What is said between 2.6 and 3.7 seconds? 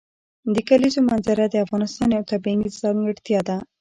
ځانګړتیا ده.